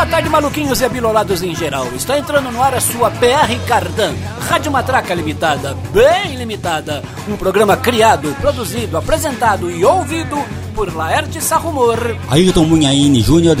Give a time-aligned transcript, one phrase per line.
[0.00, 1.86] Boa tarde, maluquinhos e abilolados em geral.
[1.94, 4.14] Está entrando no ar a sua PR Cardan,
[4.48, 7.02] Rádio Matraca Limitada, bem limitada.
[7.28, 10.42] Um programa criado, produzido, apresentado e ouvido
[10.74, 11.98] por Laerte Sarrumor.
[12.30, 13.58] Ayrton Munhaine Júnior.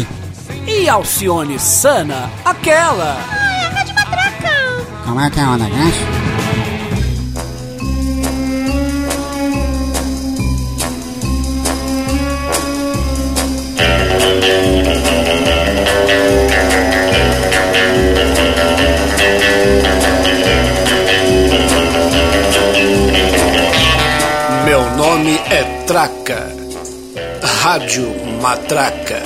[0.66, 3.18] E Alcione Sana, aquela.
[3.30, 4.50] Ai, a Rádio Matraca.
[5.04, 6.29] Como é que é o negócio?
[25.90, 26.54] Matraca,
[27.42, 29.20] Rádio Matraca.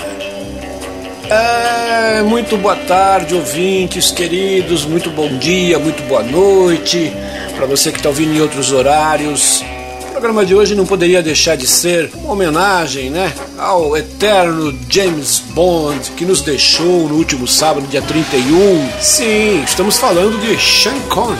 [1.28, 7.12] É, muito boa tarde, ouvintes queridos, muito bom dia, muito boa noite
[7.54, 9.62] para você que está ouvindo em outros horários.
[10.08, 15.40] O programa de hoje não poderia deixar de ser uma homenagem, né, ao eterno James
[15.50, 18.88] Bond que nos deixou no último sábado, dia 31.
[19.02, 21.36] Sim, estamos falando de Sean Connery.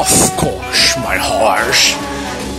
[0.00, 1.94] Of course, my horse.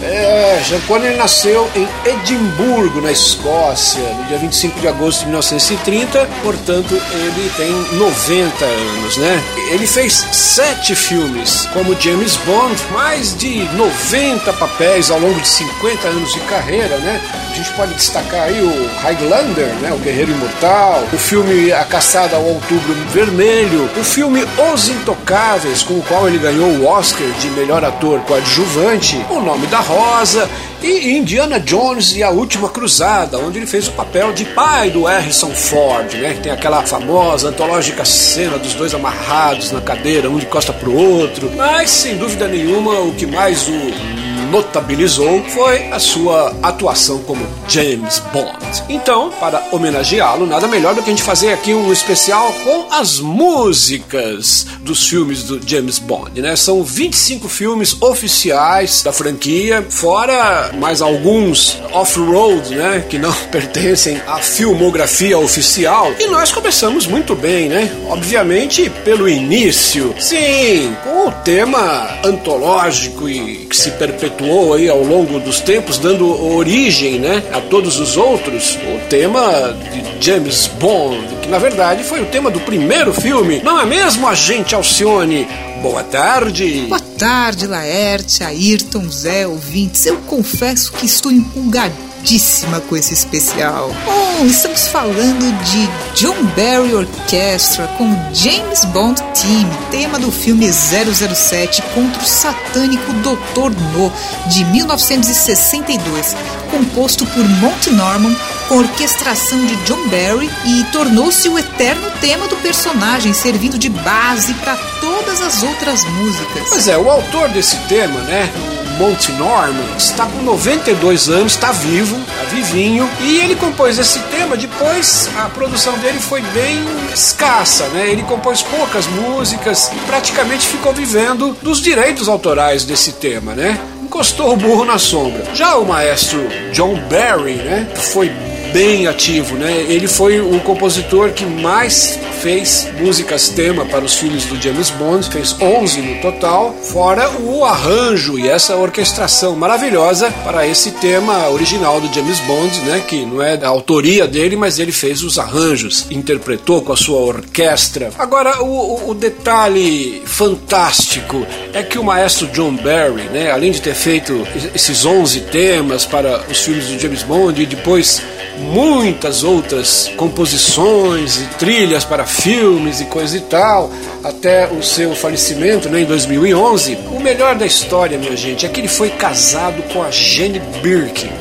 [0.05, 6.29] É, Sean Connery nasceu em Edimburgo, na Escócia, no dia 25 de agosto de 1930,
[6.43, 9.43] portanto ele tem 90 anos, né?
[9.71, 16.07] Ele fez sete filmes como James Bond, mais de 90 papéis ao longo de 50
[16.07, 17.19] anos de carreira, né?
[17.49, 19.91] A gente pode destacar aí o Highlander, né?
[19.93, 25.95] O Guerreiro Imortal, o filme A Caçada ao Outubro Vermelho, o filme Os Intocáveis, com
[25.95, 30.49] o qual ele ganhou o Oscar de melhor ator coadjuvante, O Nome da Rosa, Rosa
[30.83, 35.05] e Indiana Jones e a Última Cruzada, onde ele fez o papel de pai do
[35.05, 36.33] Harrison Ford, né?
[36.33, 40.93] Que tem aquela famosa antológica cena dos dois amarrados na cadeira, um de costa pro
[40.93, 41.49] outro.
[41.55, 44.24] Mas sem dúvida nenhuma o que mais o
[44.55, 48.55] notabilizou foi a sua atuação como James Bond.
[48.87, 53.19] Então, para homenageá-lo, nada melhor do que a gente fazer aqui um especial com as
[53.19, 56.55] músicas dos filmes do James Bond, né?
[56.55, 64.37] São 25 filmes oficiais da franquia, fora mais alguns off-road, né, que não pertencem à
[64.37, 66.13] filmografia oficial.
[66.17, 67.91] E nós começamos muito bem, né?
[68.07, 70.15] Obviamente pelo início.
[70.17, 76.27] Sim, com o tema antológico e que se perpetuou aí ao longo dos tempos, dando
[76.55, 82.21] origem né, a todos os outros, o tema de James Bond, que na verdade foi
[82.21, 85.47] o tema do primeiro filme, não é mesmo, agente Alcione?
[85.81, 86.85] Boa tarde.
[86.87, 90.05] Boa tarde, Laerte, Ayrton, Zé, ouvintes.
[90.05, 93.91] Eu confesso que estou empolgadíssimo empolgadíssima com esse especial.
[94.03, 101.83] Bom, estamos falando de John Barry Orchestra com James Bond Team, tema do filme 007
[101.93, 103.71] contra o satânico Dr.
[103.93, 104.11] No,
[104.49, 106.35] de 1962,
[106.71, 108.35] composto por Monty Norman
[108.67, 114.53] com orquestração de John Barry e tornou-se o eterno tema do personagem, servindo de base
[114.55, 116.69] para todas as outras músicas.
[116.69, 118.51] Pois é, o autor desse tema, né,
[118.97, 124.55] Monty Norman, está com 92 anos, está vivo, está vivinho, e ele compôs esse tema.
[124.55, 126.83] Depois a produção dele foi bem
[127.13, 128.09] escassa, né?
[128.09, 133.79] Ele compôs poucas músicas e praticamente ficou vivendo dos direitos autorais desse tema, né?
[134.01, 135.43] Encostou o burro na sombra.
[135.53, 138.31] Já o maestro John Barry, né, foi
[138.75, 139.85] bem ativo, né?
[139.87, 145.29] Ele foi o compositor que mais fez músicas tema para os filmes do James Bond,
[145.29, 152.01] fez 11 no total, fora o arranjo e essa orquestração maravilhosa para esse tema original
[152.01, 153.01] do James Bond, né?
[153.07, 157.21] Que não é da autoria dele, mas ele fez os arranjos, interpretou com a sua
[157.21, 158.11] orquestra.
[158.19, 163.51] Agora, o, o detalhe fantástico é que o maestro John Barry, né?
[163.51, 168.21] Além de ter feito esses 11 temas para os filmes do James Bond e depois
[168.59, 173.91] muitas outras composições e trilhas para filmes e coisa e tal,
[174.23, 176.97] até o seu falecimento né, em 2011.
[177.11, 181.31] O melhor da história, minha gente, é que ele foi casado com a Jane Birkin.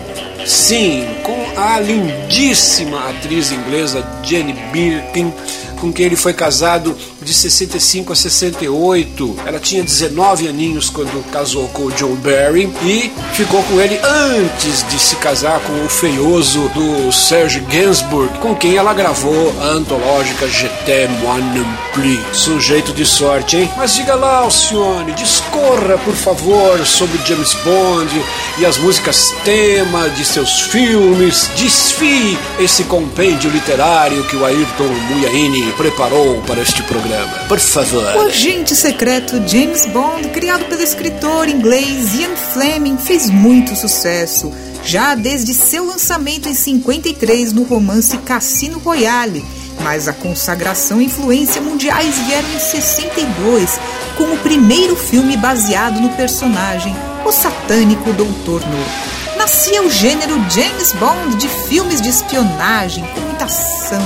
[0.47, 5.33] Sim, com a lindíssima atriz inglesa Jane Birkin,
[5.81, 9.37] com quem ele foi casado de 65 a 68.
[9.47, 14.87] Ela tinha 19 aninhos quando casou com o John Barry e ficou com ele antes
[14.89, 20.47] de se casar com o feioso do Serge Gainsbourg, com quem ela gravou a antológica
[20.47, 22.37] GT Mon Plus.
[22.37, 23.71] Sujeito de sorte, hein?
[23.77, 28.25] Mas diga lá, Alcione, discorra, por favor, sobre James Bond
[28.59, 31.51] e as músicas tema de seus filmes.
[31.57, 37.39] Desfie esse compêndio literário que o Ayrton Muyaini preparou para este programa programa.
[37.49, 38.17] Por favor.
[38.17, 44.53] O agente secreto James Bond, criado pelo escritor inglês Ian Fleming, fez muito sucesso,
[44.85, 49.45] já desde seu lançamento em 53 no romance Cassino Royale
[49.83, 53.79] Mas a consagração e influência mundiais vieram em 62,
[54.17, 56.95] com o primeiro filme baseado no personagem,
[57.25, 59.15] o satânico Doutor No.
[59.39, 64.03] Nascia o gênero James Bond de filmes de espionagem, com muita ação,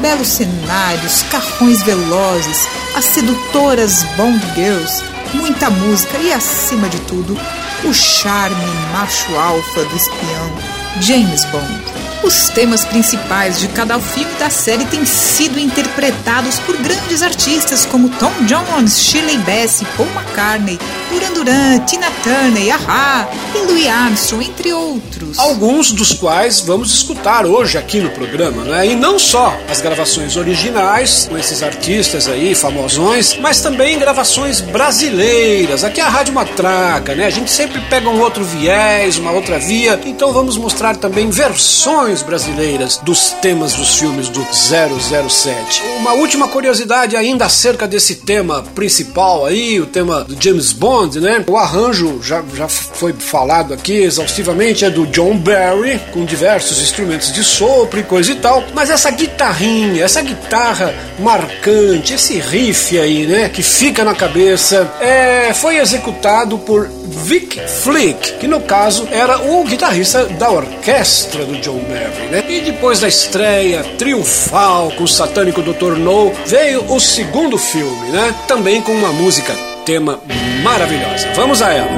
[0.00, 5.02] belos cenários, carrões velozes, as sedutoras Bond Girls,
[5.34, 7.38] muita música e, acima de tudo,
[7.84, 10.52] o charme macho alfa do espião
[11.00, 11.94] James Bond.
[12.22, 18.08] Os temas principais de cada filme da série têm sido interpretados por grandes artistas como
[18.08, 20.78] Tom Jones, Shirley Bassey, Paul McCartney,
[21.14, 25.38] Duran Duran, Tina Turner, Aha e Louis Armstrong, entre outros.
[25.38, 28.88] Alguns dos quais vamos escutar hoje aqui no programa, né?
[28.88, 35.84] E não só as gravações originais com esses artistas aí famosões, mas também gravações brasileiras.
[35.84, 37.26] Aqui é a Rádio Matraca, né?
[37.26, 42.22] A gente sempre pega um outro viés, uma outra via, então vamos mostrar também versões
[42.22, 45.82] brasileiras dos temas dos filmes do 007.
[45.98, 51.44] Uma última curiosidade ainda acerca desse tema principal aí, o tema do James Bond, né?
[51.46, 57.32] O arranjo já, já foi falado aqui exaustivamente, é do John Barry, com diversos instrumentos
[57.32, 63.26] de sopro e coisa e tal, mas essa guitarrinha, essa guitarra marcante, esse riff aí,
[63.26, 69.38] né, que fica na cabeça, é, foi executado por Vic Flick, que no caso era
[69.38, 72.28] o guitarrista da orquestra do John Barry.
[72.30, 72.44] Né?
[72.48, 75.96] E depois da estreia triunfal com o satânico Dr.
[75.96, 78.34] No, veio o segundo filme, né?
[78.48, 79.54] Também com uma música
[79.84, 80.18] tema
[80.62, 81.28] maravilhosa.
[81.36, 81.88] Vamos a ela.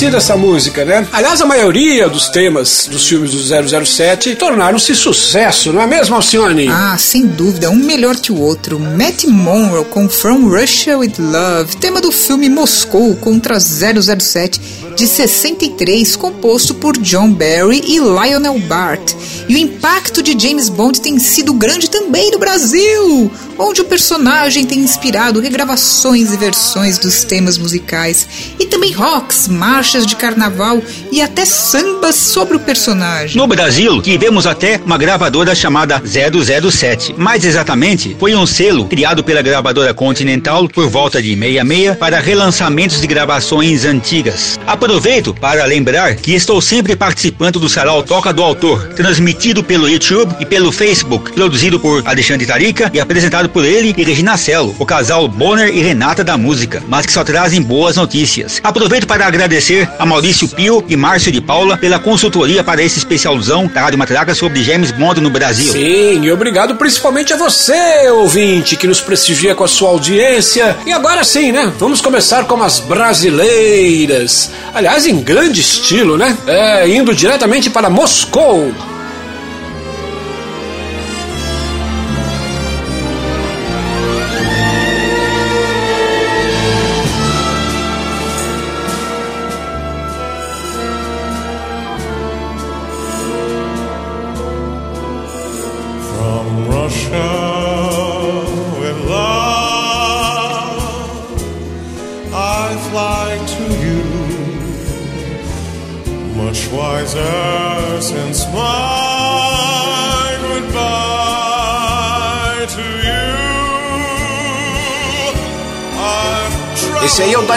[0.01, 1.07] conhecida essa música, né?
[1.13, 6.69] Aliás, a maioria dos temas dos filmes do 007 tornaram-se sucesso, não é mesmo, Alcione?
[6.69, 8.79] Ah, sem dúvida, um melhor que o outro.
[8.79, 14.59] Matt Monroe com From Russia with Love, tema do filme Moscou contra 007
[14.97, 19.13] de 63, composto por John Barry e Lionel Bart.
[19.49, 24.65] E o impacto de James Bond tem sido grande também no Brasil, onde o personagem
[24.65, 28.27] tem inspirado regravações e versões dos temas musicais,
[28.59, 33.37] e também rocks, marchas de carnaval e até sambas sobre o personagem.
[33.37, 37.15] No Brasil, tivemos até uma gravadora chamada 007.
[37.19, 43.01] Mais exatamente, foi um selo criado pela gravadora Continental por volta de 66 para relançamentos
[43.01, 44.59] de gravações antigas.
[44.67, 50.35] Aproveito para lembrar que estou sempre participando do sarau Toca do Autor, transmitido pelo YouTube
[50.41, 54.87] e pelo Facebook, produzido por Alexandre Tarica e apresentado por ele e Regina Celo, o
[54.87, 58.61] casal Bonner e Renata da música, mas que só trazem boas notícias.
[58.63, 63.67] Aproveito para agradecer a Maurício Pio e Márcio de Paula pela consultoria para esse especialzão
[63.67, 65.73] da Rádio Matraca sobre James Bond no Brasil.
[65.73, 70.77] Sim, e obrigado principalmente a você, ouvinte, que nos prestigia com a sua audiência.
[70.87, 71.73] E agora sim, né?
[71.79, 74.51] Vamos começar com as brasileiras.
[74.75, 76.37] Aliás, em grande estilo, né?
[76.47, 78.73] É, indo diretamente para Moscou.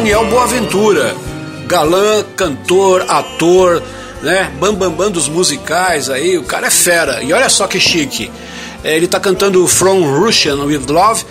[0.04, 1.16] Daniel Boaventura,
[1.66, 3.82] galã, cantor, ator,
[4.22, 4.52] né?
[4.60, 7.24] Bambambam bam, bam dos musicais aí, o cara é fera.
[7.24, 8.30] E olha só que chique.
[8.84, 11.24] É, ele tá cantando From Russian with Love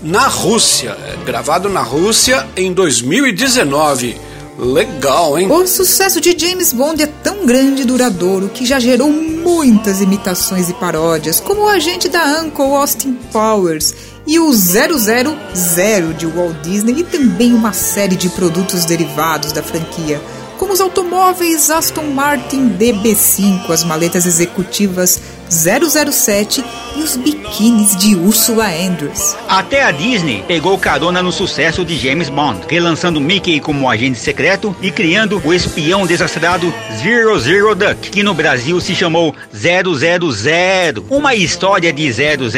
[0.00, 4.16] na Rússia, é, gravado na Rússia em 2019.
[4.56, 5.50] Legal, hein?
[5.50, 10.68] O sucesso de James Bond é tão grande e duradouro que já gerou muitas imitações
[10.68, 13.94] e paródias, como o agente da Uncle Austin Powers
[14.26, 20.20] e o 000 de Walt Disney e também uma série de produtos derivados da franquia,
[20.58, 26.64] como os automóveis Aston Martin DB5, as maletas executivas 007
[26.96, 29.36] e os biquínis de Ursula Andrews.
[29.48, 34.74] Até a Disney pegou carona no sucesso de James Bond, relançando Mickey como agente secreto
[34.80, 41.04] e criando o espião desastrado Zero Zero Duck, que no Brasil se chamou 000.
[41.08, 42.50] Uma história de 000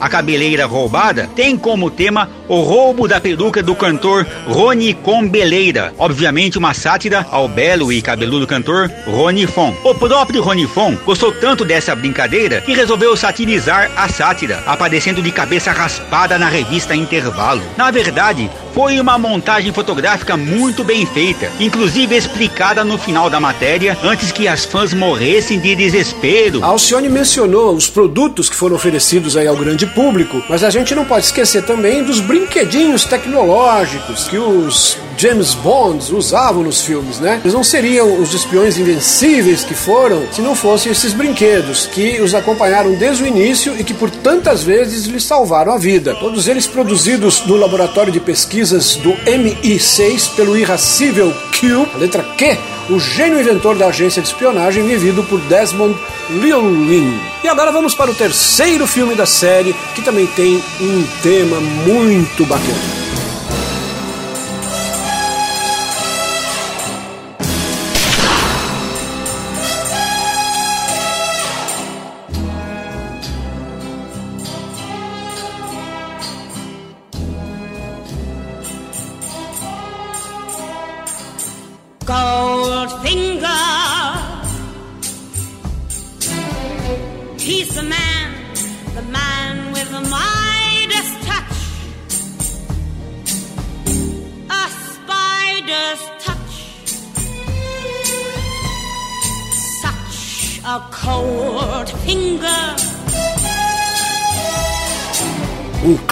[0.00, 6.56] a cabeleira roubada, tem como tema o roubo da peruca do cantor Rony Combeleira, obviamente
[6.56, 9.74] uma sátira ao belo e cabeludo cantor Rony Fon.
[9.84, 15.30] O próprio Rony Fon gostou tanto dessa brincadeira que resolveu satirizar a sátira, aparecendo de
[15.30, 17.62] cabeça raspada na revista Intervalo.
[17.76, 23.98] Na verdade, foi uma montagem fotográfica muito bem feita, inclusive explicada no final da matéria,
[24.04, 26.62] antes que as fãs morressem de desespero.
[26.62, 30.94] A Alcione mencionou os produtos que foram oferecidos aí ao grande público, mas a gente
[30.94, 37.40] não pode esquecer também dos brinquedinhos tecnológicos que os James Bonds usavam nos filmes, né?
[37.42, 42.36] Eles não seriam os espiões invencíveis que foram se não fossem esses brinquedos que os
[42.36, 46.14] acompanharam desde o início e que por tantas vezes lhes salvaram a vida.
[46.14, 48.20] Todos eles produzidos no laboratório de
[48.68, 52.58] pesquisas do MI6 pelo irracível Q, letra Q,
[52.90, 55.96] o gênio inventor da agência de espionagem vivido por Desmond
[56.30, 57.18] Llewellyn.
[57.42, 62.44] E agora vamos para o terceiro filme da série, que também tem um tema muito
[62.44, 63.07] bacana.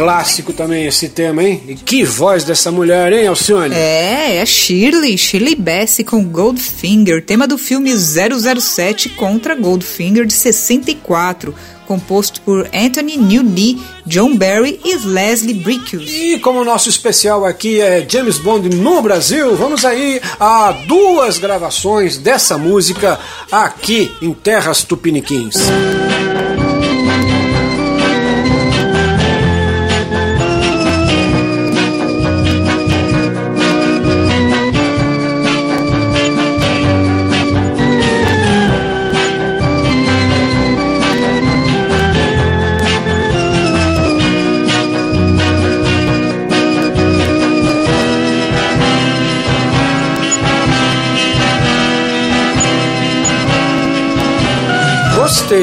[0.07, 1.61] Clássico também esse tema, hein?
[1.67, 3.75] E que voz dessa mulher, hein, Alcione?
[3.75, 11.53] É, é Shirley, Shirley Bassey com Goldfinger, tema do filme 007 contra Goldfinger de 64
[11.89, 16.35] composto por Anthony Newley, John Barry e Leslie Bricusse.
[16.35, 21.39] E como o nosso especial aqui é James Bond no Brasil, vamos aí a duas
[21.39, 23.19] gravações dessa música
[23.51, 25.57] aqui em Terras Tupiniquins.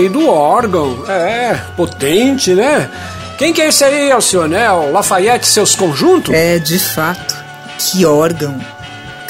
[0.10, 0.98] Do órgão.
[1.08, 2.90] É, potente, né?
[3.38, 4.92] Quem que é esse aí, Alcionel?
[4.92, 6.34] Lafayette e seus conjuntos?
[6.34, 7.36] É, de fato.
[7.78, 8.60] Que órgão.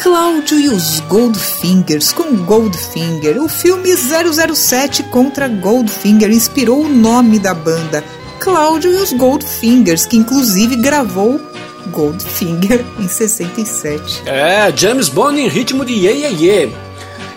[0.01, 3.41] Cláudio e os Goldfingers com Goldfinger.
[3.41, 8.03] O filme 007 contra Goldfinger inspirou o nome da banda,
[8.39, 11.39] Cláudio e os Goldfingers, que inclusive gravou
[11.87, 14.23] Goldfinger em 67.
[14.25, 16.75] É, James Bond em ritmo de Ye Ye Ye.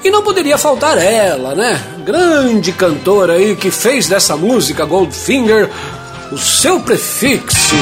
[0.07, 1.83] E não poderia faltar ela, né?
[2.05, 5.69] Grande cantora aí que fez dessa música Goldfinger
[6.31, 7.75] o seu prefixo.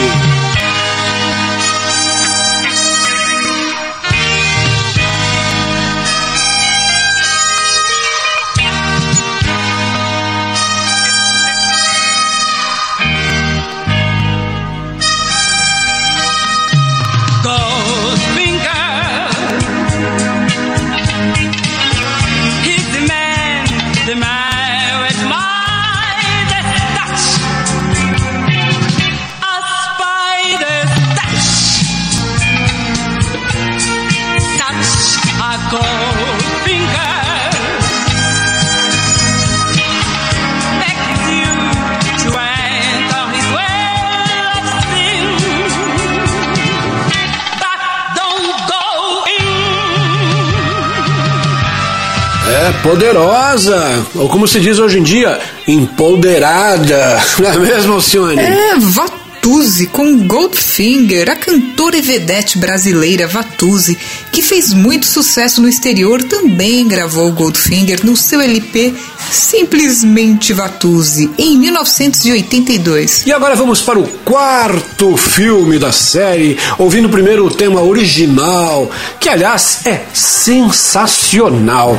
[52.65, 58.41] É, poderosa, ou como se diz hoje em dia, empoderada, não é mesmo, Alcione?
[58.41, 63.99] É, Vatuzzi com Goldfinger, a cantora e vedete brasileira Vatuzzi,
[64.33, 68.95] que fez muito sucesso no exterior, também gravou Goldfinger no seu LP
[69.31, 73.27] Simplesmente Vatuzzi, em 1982.
[73.27, 78.91] E agora vamos para o quarto filme da série, ouvindo primeiro o tema original,
[79.21, 81.99] que aliás é sensacional.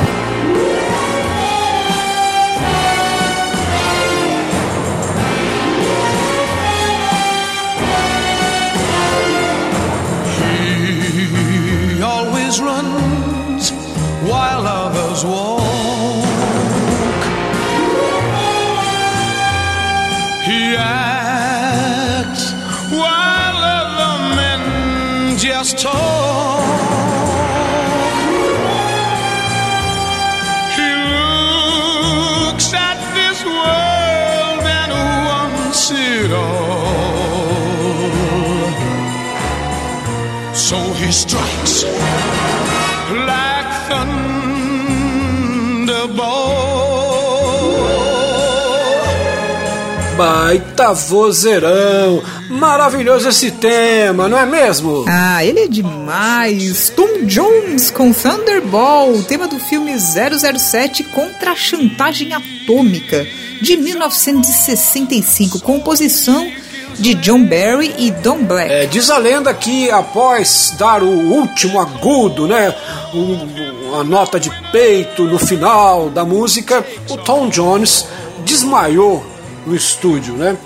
[50.18, 52.24] Baita vozeirão!
[52.50, 55.04] Maravilhoso esse tema, não é mesmo?
[55.10, 56.90] Ah, ele é demais!
[56.96, 63.28] Tom Jones com Thunderball, tema do filme 007 contra a chantagem atômica,
[63.62, 66.50] de 1965, composição
[66.98, 68.72] de John Barry e Don Black.
[68.72, 72.74] É, diz a lenda que após dar o último agudo, né,
[73.14, 78.06] um, uma nota de peito no final da música, o Tom Jones
[78.46, 79.35] desmaiou
[79.66, 80.58] no estúdio, né?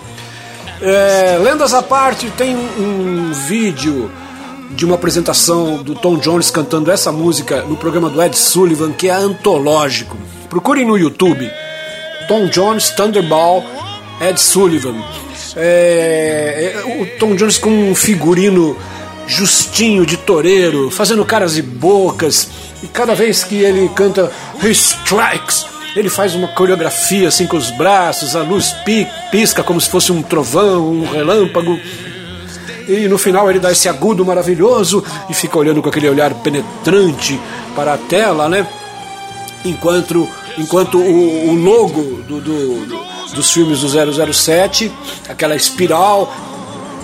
[0.82, 4.10] É, lendas à parte, tem um vídeo
[4.72, 9.10] de uma apresentação do Tom Jones cantando essa música no programa do Ed Sullivan que
[9.10, 10.18] é antológico.
[10.50, 11.50] Procurem no YouTube.
[12.27, 13.63] Tom Jones Thunderball
[14.22, 14.96] Ed Sullivan.
[15.56, 18.77] É, é, o Tom Jones com um figurino
[19.27, 22.50] justinho de toureiro, fazendo caras e bocas,
[22.82, 24.32] e cada vez que ele canta
[24.63, 25.65] He Strikes,
[25.96, 28.75] ele faz uma coreografia assim com os braços, a luz
[29.31, 31.79] pisca como se fosse um trovão, um relâmpago.
[32.87, 37.40] E no final ele dá esse agudo maravilhoso e fica olhando com aquele olhar penetrante
[37.75, 38.66] para a tela, né?
[39.63, 44.92] Enquanto, enquanto o, o logo do, do, do, dos filmes do 007,
[45.27, 46.33] aquela espiral,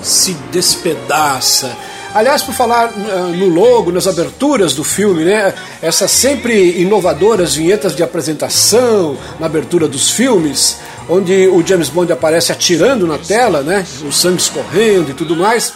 [0.02, 1.76] se despedaça.
[2.16, 5.54] Aliás, por falar no logo, nas aberturas do filme, né?
[5.82, 10.78] Essas sempre inovadoras vinhetas de apresentação na abertura dos filmes,
[11.10, 13.86] onde o James Bond aparece atirando na tela, né?
[14.08, 15.74] O sangue escorrendo e tudo mais.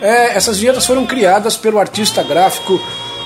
[0.00, 2.80] É, essas vinhetas foram criadas pelo artista gráfico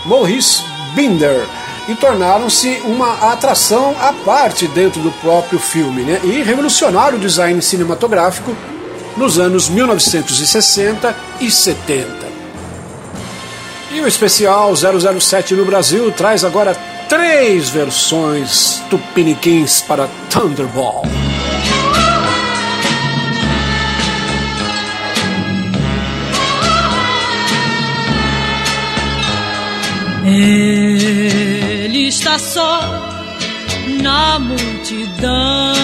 [0.05, 0.63] Maurice
[0.95, 1.47] Binder
[1.89, 6.21] e tornaram-se uma atração à parte dentro do próprio filme, né?
[6.23, 8.55] E revolucionaram o design cinematográfico
[9.17, 12.32] nos anos 1960 e 70.
[13.95, 16.75] E o especial 007 no Brasil traz agora
[17.09, 21.03] três versões tupiniquins para Thunderball.
[30.25, 32.81] Ele está só
[34.01, 35.75] na multidão.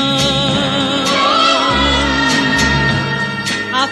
[3.75, 3.87] A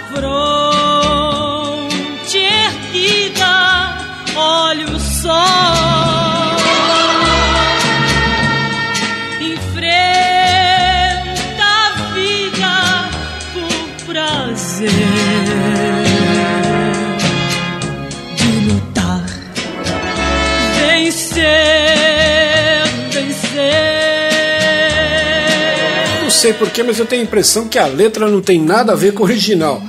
[26.46, 29.12] sei porquê, mas eu tenho a impressão que a letra não tem nada a ver
[29.12, 29.82] com o original.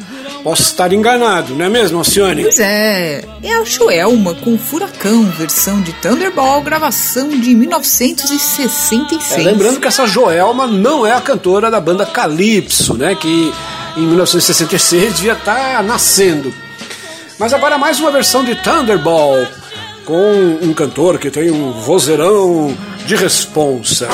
[0.43, 2.41] Posso estar enganado, não é mesmo, Alcione?
[2.41, 9.33] Pois é, é a Joelma com Furacão, versão de Thunderball, gravação de 1966.
[9.33, 13.13] É, lembrando que essa Joelma não é a cantora da banda Calypso, né?
[13.13, 13.53] Que
[13.95, 16.51] em 1966 devia estar nascendo.
[17.37, 19.45] Mas agora mais uma versão de Thunderball
[20.05, 24.07] com um cantor que tem um vozeirão de responsa.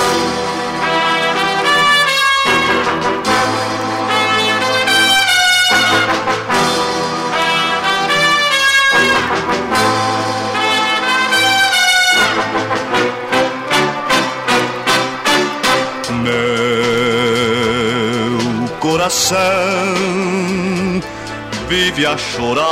[21.73, 22.67] Vive a chorar.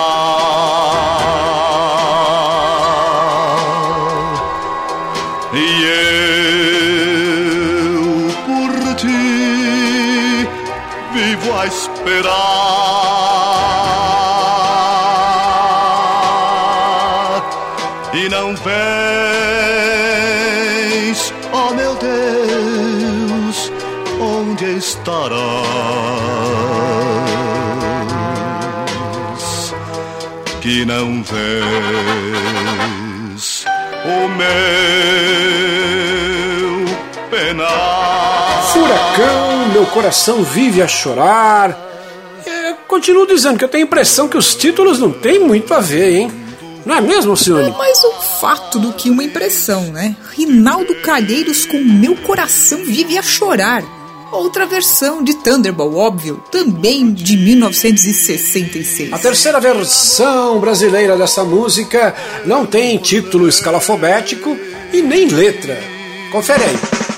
[5.53, 5.67] E
[7.97, 8.05] eu
[8.45, 10.47] por ti
[11.13, 12.50] vivo a esperar.
[30.61, 31.65] Que não vês
[34.05, 34.47] o meu
[37.29, 38.63] penar.
[38.71, 41.75] Furacão, meu coração vive a chorar.
[42.45, 45.79] É, continuo dizendo que eu tenho a impressão que os títulos não têm muito a
[45.79, 46.31] ver, hein?
[46.85, 47.71] Não é mesmo, É Alcione?
[47.77, 50.15] mais um fato do que uma impressão, né?
[50.31, 53.83] Rinaldo Calheiros com Meu Coração Vive a Chorar.
[54.31, 59.11] Outra versão de Thunderball, óbvio, também de 1966.
[59.11, 62.15] A terceira versão brasileira dessa música
[62.45, 64.57] não tem título escalafobético
[64.93, 65.77] e nem letra.
[66.31, 67.10] Confere aí.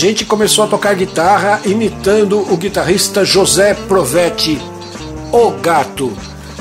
[0.00, 4.58] Gente começou a tocar guitarra imitando o guitarrista José Provetti,
[5.30, 6.10] o gato,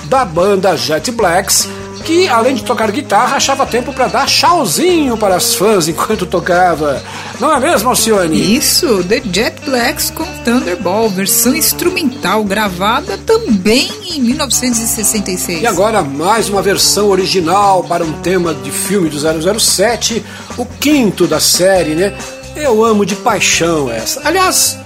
[0.09, 1.65] da banda Jet Blacks,
[2.03, 7.01] que além de tocar guitarra, achava tempo para dar tchauzinho para as fãs enquanto tocava.
[7.39, 8.57] Não é mesmo, Alcione?
[8.57, 15.61] Isso, The Jet Blacks com Thunderball, versão instrumental gravada também em 1966.
[15.61, 19.17] E agora mais uma versão original para um tema de filme do
[19.57, 20.21] 007,
[20.57, 22.13] o quinto da série, né?
[22.61, 24.21] Eu amo de paixão essa.
[24.27, 24.77] Aliás,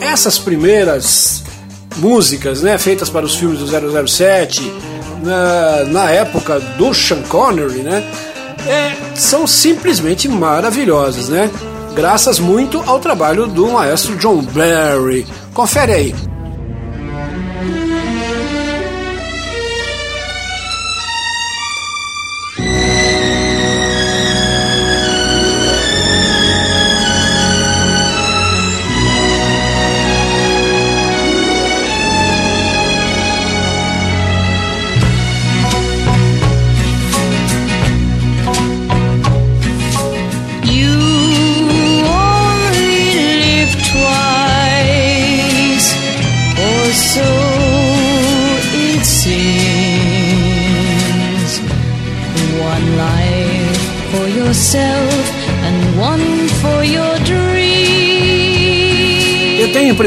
[0.00, 1.44] essas primeiras
[1.96, 4.72] músicas, né, feitas para os filmes do 007,
[5.22, 8.04] na, na época do Sean Connery, né,
[8.66, 11.50] é, são simplesmente maravilhosas, né?
[11.94, 15.26] Graças muito ao trabalho do maestro John Barry.
[15.54, 16.27] Confere aí.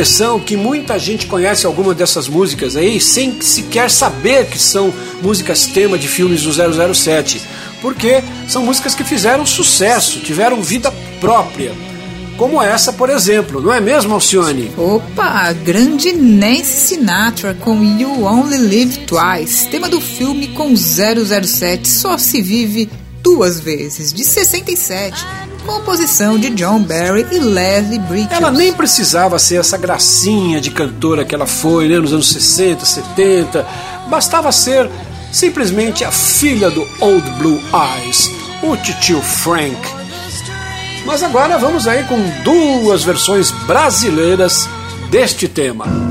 [0.02, 5.68] Impressão que muita gente conhece alguma dessas músicas aí sem sequer saber que são músicas
[5.68, 7.40] tema de filmes do 007,
[7.84, 11.72] porque são músicas que fizeram sucesso, tiveram vida própria.
[12.36, 14.72] Como essa, por exemplo, não é mesmo, Alcione?
[14.76, 22.18] Opa, grande Nancy Sinatra com You Only Live Twice, tema do filme com 007 Só
[22.18, 22.90] se vive
[23.22, 25.24] duas vezes, de 67
[25.66, 28.38] composição de John Barry e Leslie Brickell.
[28.38, 32.86] Ela nem precisava ser essa gracinha de cantora que ela foi né, nos anos 60,
[32.86, 33.66] 70.
[34.10, 34.90] Bastava ser
[35.32, 38.30] simplesmente a filha do Old Blue Eyes,
[38.62, 39.80] o titio Frank.
[41.06, 44.68] Mas agora vamos aí com duas versões brasileiras
[45.10, 46.11] deste tema.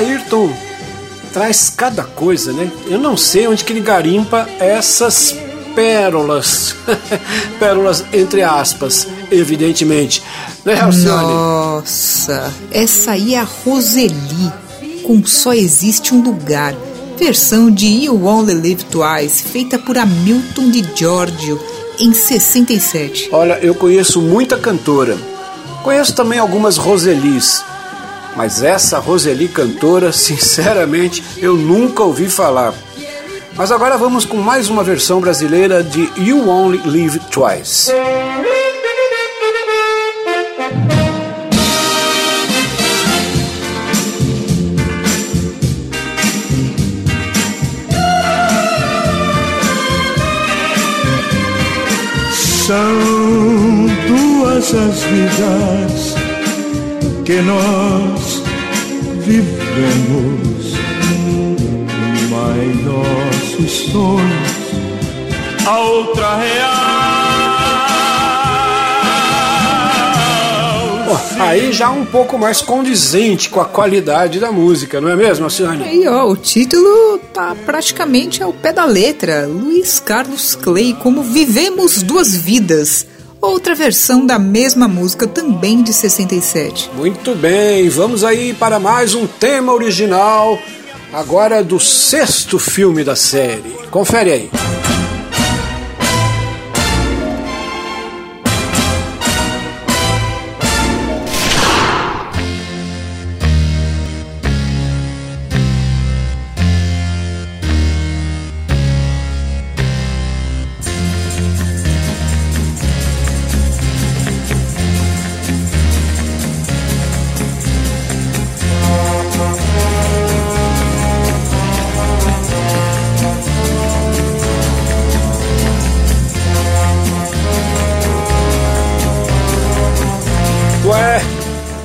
[0.00, 0.50] Ayrton
[1.32, 2.70] traz cada coisa, né?
[2.88, 5.36] Eu não sei onde que ele garimpa essas
[5.74, 6.74] pérolas.
[7.60, 10.22] pérolas entre aspas, evidentemente.
[10.64, 11.22] Né, Alcione?
[11.22, 14.52] Nossa, essa aí é a Roseli,
[15.04, 16.74] com Só Existe um Lugar.
[17.18, 21.60] Versão de You Only Live Twice, feita por Hamilton de Giorgio
[21.98, 23.28] em 67.
[23.30, 25.18] Olha, eu conheço muita cantora.
[25.82, 27.62] Conheço também algumas Roselis.
[28.36, 32.72] Mas essa Roseli cantora, sinceramente, eu nunca ouvi falar.
[33.56, 37.92] Mas agora vamos com mais uma versão brasileira de You Only Live Twice.
[52.66, 56.19] São duas as vidas
[57.30, 58.42] que nós
[59.20, 60.74] vivemos,
[62.28, 66.90] mas nossos sonhos, a outra real.
[71.38, 75.84] Aí já um pouco mais condizente com a qualidade da música, não é mesmo, Alcione?
[75.84, 79.46] Aí, ó, o título tá praticamente ao pé da letra.
[79.46, 83.06] Luiz Carlos Clay, como Vivemos Duas Vidas.
[83.40, 86.90] Outra versão da mesma música, também de 67.
[86.94, 90.58] Muito bem, vamos aí para mais um tema original,
[91.10, 93.72] agora do sexto filme da série.
[93.90, 94.50] Confere aí.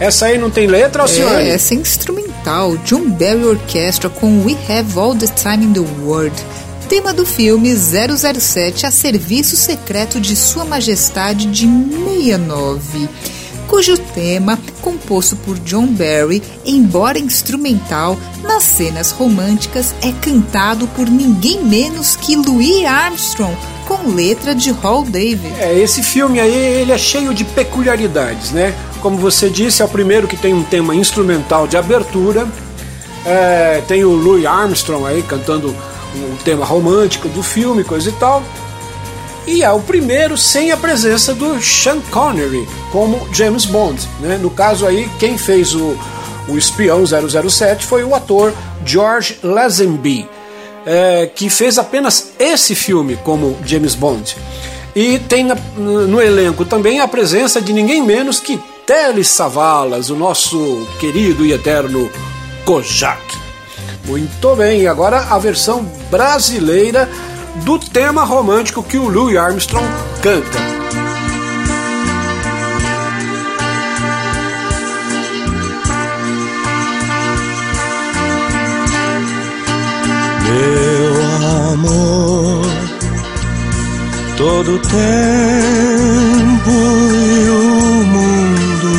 [0.06, 1.50] Essa aí não tem letra, Alcione?
[1.50, 2.78] É, essa é instrumental.
[2.86, 6.36] John Barry Orchestra com We Have All the Time in the World.
[6.88, 13.10] Tema do filme 007 a serviço secreto de Sua Majestade de 69
[13.68, 21.64] cujo tema, composto por John Barry, embora instrumental, nas cenas românticas é cantado por ninguém
[21.64, 23.56] menos que Louis Armstrong,
[23.88, 25.54] com letra de Hall David.
[25.60, 28.74] É, esse filme aí, ele é cheio de peculiaridades, né?
[29.02, 32.48] Como você disse, é o primeiro que tem um tema instrumental de abertura.
[33.26, 38.44] É, tem o Louis Armstrong aí cantando o tema romântico do filme, coisa e tal.
[39.48, 44.08] E é o primeiro sem a presença do Sean Connery como James Bond.
[44.20, 44.40] Né?
[44.42, 45.96] No caso aí, quem fez o,
[46.48, 48.54] o espião 007 foi o ator
[48.84, 50.28] George Lazenby,
[50.86, 54.36] é, que fez apenas esse filme como James Bond.
[54.96, 60.88] E tem no elenco também a presença de ninguém menos que Teles Savalas, o nosso
[61.00, 62.10] querido e eterno
[62.64, 63.20] Kojak.
[64.06, 67.10] Muito bem, agora a versão brasileira
[67.64, 69.88] do tema romântico que o Louis Armstrong
[70.22, 70.60] canta.
[80.44, 81.16] Meu
[81.74, 82.66] amor,
[84.38, 85.12] todo tempo
[86.70, 88.92] e o mundo,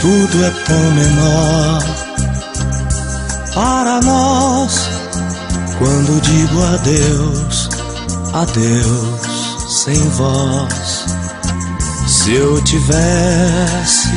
[0.00, 1.97] tudo é tão menor
[3.58, 4.88] para nós.
[5.78, 7.68] Quando digo adeus,
[8.32, 11.06] adeus sem voz.
[12.06, 14.16] Se eu tivesse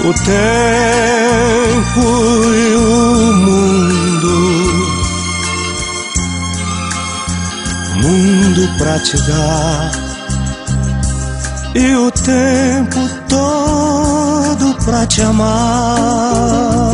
[0.00, 2.00] o tempo
[2.54, 4.34] e o mundo,
[8.02, 9.92] mundo pra te dar,
[11.74, 16.84] e o tempo todo pra te amar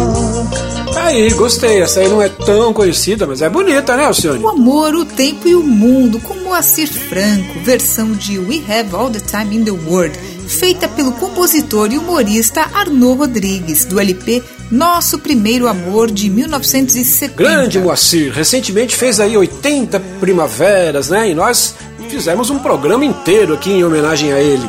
[1.11, 1.83] aí, gostei.
[1.83, 4.42] Essa aí não é tão conhecida, mas é bonita, né, Alcione?
[4.42, 9.11] O Amor, o Tempo e o Mundo, com Moacir Franco, versão de We Have All
[9.11, 15.18] the Time in the World, feita pelo compositor e humorista Arnaud Rodrigues, do LP Nosso
[15.18, 17.35] Primeiro Amor de 1970.
[17.35, 21.31] Grande Moacir, recentemente fez aí 80 primaveras, né?
[21.31, 21.75] E nós
[22.09, 24.68] fizemos um programa inteiro aqui em homenagem a ele.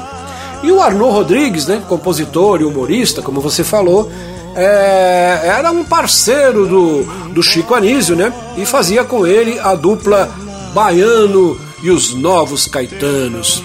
[0.64, 4.12] E o Arnaud Rodrigues, né, compositor e humorista, como você falou,
[4.56, 8.34] é, era um parceiro do, do Chico Anísio, né?
[8.58, 10.30] E fazia com ele a dupla
[10.74, 13.64] Baiano e os Novos Caetanos.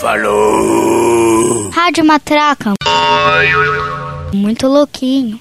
[0.00, 1.70] Falou!
[1.70, 2.74] Rádio Matraca.
[4.32, 5.38] Muito louquinho.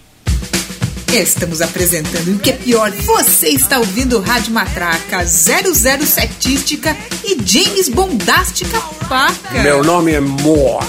[1.08, 7.90] Estamos apresentando o que é pior, você está ouvindo Rádio Matraca 00 Setística e James
[7.90, 9.62] Bondástica Paca.
[9.62, 10.86] Meu nome é Moore,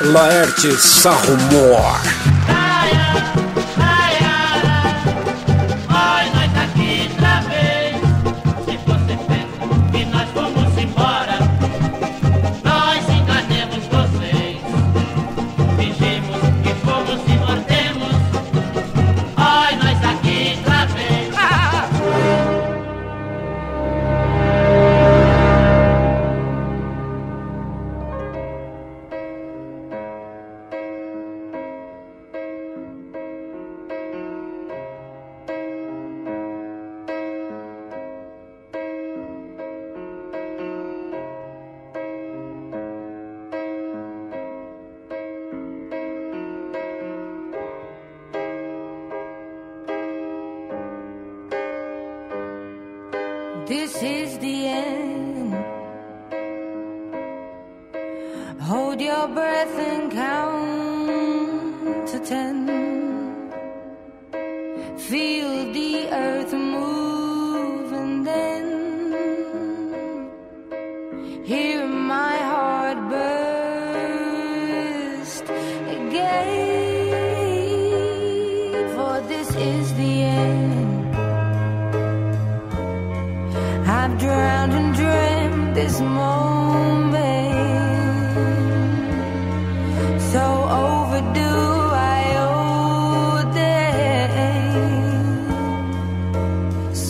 [0.00, 2.31] Laerte Sarro Moore.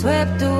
[0.02, 0.51] Together the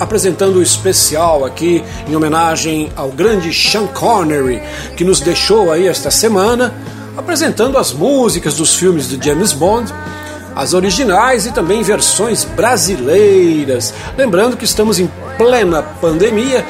[0.00, 4.62] Apresentando o especial aqui em homenagem ao grande Sean Connery,
[4.96, 6.74] que nos deixou aí esta semana,
[7.16, 9.92] apresentando as músicas dos filmes de James Bond,
[10.54, 13.92] as originais e também versões brasileiras.
[14.16, 16.64] Lembrando que estamos em plena pandemia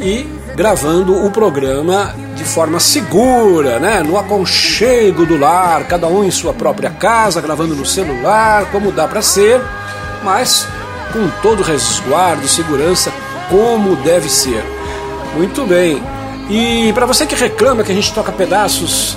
[0.00, 4.02] e gravando o programa de forma segura, né?
[4.02, 9.08] No aconchego do lar, cada um em sua própria casa, gravando no celular, como dá
[9.08, 9.60] para ser,
[10.22, 10.66] mas
[11.14, 13.12] com todo resguardo, segurança,
[13.48, 14.64] como deve ser.
[15.36, 16.02] Muito bem.
[16.50, 19.16] E para você que reclama que a gente toca pedaços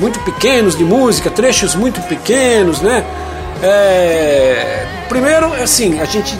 [0.00, 3.04] muito pequenos de música, trechos muito pequenos, né?
[3.62, 4.86] É...
[5.08, 6.36] Primeiro, assim, a gente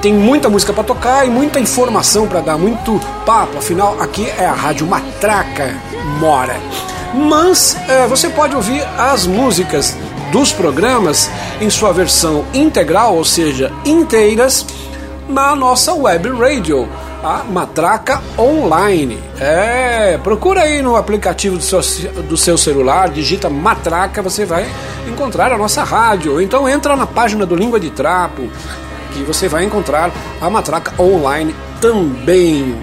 [0.00, 3.58] tem muita música para tocar e muita informação para dar, muito papo.
[3.58, 5.74] Afinal, aqui é a Rádio Matraca
[6.20, 6.56] Mora.
[7.12, 9.96] Mas é, você pode ouvir as músicas
[10.36, 11.30] dos programas
[11.62, 14.66] em sua versão integral, ou seja, inteiras,
[15.26, 16.86] na nossa web radio,
[17.24, 19.18] a Matraca Online.
[19.40, 21.80] É, procura aí no aplicativo do seu,
[22.24, 24.66] do seu celular, digita Matraca, você vai
[25.08, 26.38] encontrar a nossa rádio.
[26.38, 28.46] Então entra na página do Língua de Trapo,
[29.14, 32.76] que você vai encontrar a Matraca Online também.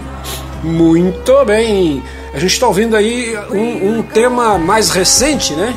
[0.64, 2.02] Muito bem.
[2.34, 5.76] A gente está ouvindo aí um, um, tema mais recente, né?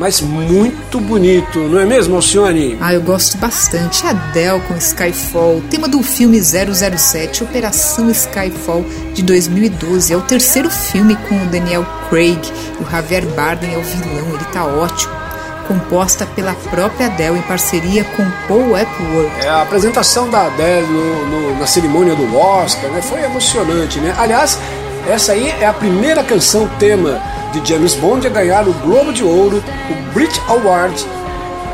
[0.00, 2.74] Mas muito bonito, não é mesmo, Alcione?
[2.80, 4.06] Ah, eu gosto bastante.
[4.06, 8.82] Adele com Skyfall, tema do filme 007, Operação Skyfall
[9.12, 10.14] de 2012.
[10.14, 12.40] É o terceiro filme com o Daniel Craig
[12.80, 15.20] e o Javier Bardem é o vilão, ele tá ótimo
[15.68, 19.44] composta pela própria Adele em parceria com Paul Epworth.
[19.44, 24.14] É, a apresentação da Adele no, no, na cerimônia do Oscar né, foi emocionante, né?
[24.18, 24.58] Aliás,
[25.06, 29.24] essa aí é a primeira canção tema de James Bond a ganhar o Globo de
[29.24, 31.04] Ouro, o Brit Award,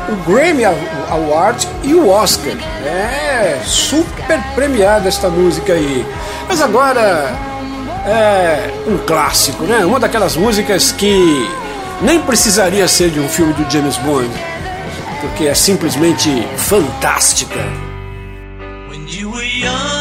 [0.09, 2.53] o Grammy Award e o Oscar.
[2.85, 6.05] É super premiada esta música aí.
[6.47, 7.31] Mas agora
[8.05, 9.85] é um clássico, né?
[9.85, 11.49] Uma daquelas músicas que
[12.01, 14.29] nem precisaria ser de um filme do James Bond,
[15.21, 17.59] porque é simplesmente fantástica.
[18.89, 19.96] When you were young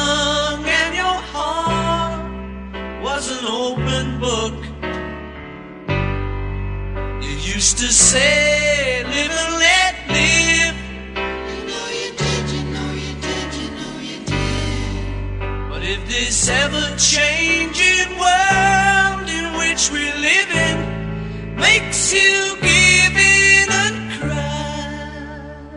[7.57, 10.77] used to say, live and let live.
[11.17, 15.71] You know you did, you know you did, you know you did.
[15.71, 23.69] But if this ever changing world in which we live in makes you give in
[23.85, 25.73] and cry.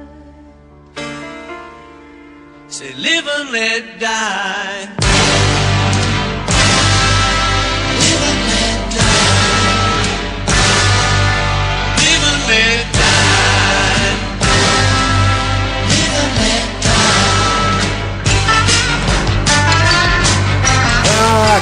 [2.67, 5.08] Say, live and let die.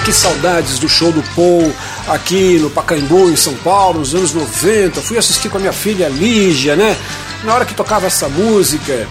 [0.08, 1.70] Que saudades do show do Paul
[2.08, 5.02] aqui no Pacaembu, em São Paulo, nos anos 90.
[5.02, 6.96] Fui assistir com a minha filha Lígia, né?
[7.44, 9.06] Na hora que tocava essa música,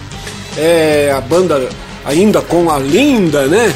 [0.57, 1.69] é, a banda
[2.03, 3.71] ainda com a Linda, né?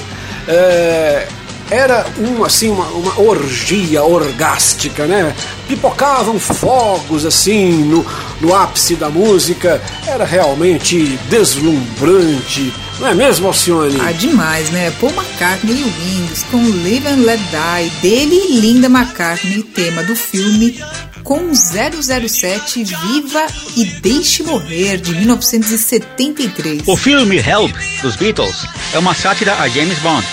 [0.47, 1.27] É,
[1.71, 5.33] era um, assim, uma, uma, orgia orgástica, né?
[5.69, 8.05] Pipocavam fogos assim no,
[8.41, 13.97] no ápice da música, era realmente deslumbrante, não é mesmo, Alcione?
[14.01, 14.91] Ah, demais, né?
[14.99, 20.03] Paul McCartney e o Wings com Live and Let Die, dele e Linda McCartney, tema
[20.03, 20.77] do filme
[21.23, 23.45] com 007 Viva
[23.77, 26.81] e Deixe Morrer, de 1973.
[26.85, 30.25] O filme Help, dos Beatles, é uma sátira a James Bond